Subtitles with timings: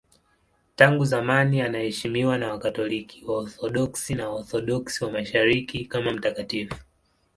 [0.75, 6.75] Tangu zamani anaheshimiwa na Wakatoliki, Waorthodoksi na Waorthodoksi wa Mashariki kama mtakatifu.